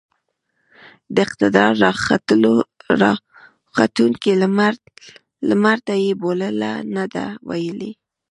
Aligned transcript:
د 1.15 1.17
اقتدار 1.25 1.71
راختونکي 3.79 4.31
لمرته 5.51 5.93
يې 6.03 6.11
بولـله 6.21 6.71
نه 6.95 7.05
ده 7.13 7.25
ويلې. 7.49 7.91